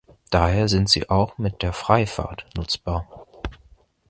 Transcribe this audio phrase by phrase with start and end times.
[0.31, 3.07] Daher sind sie auch mit der "Freifahrt" nutzbar.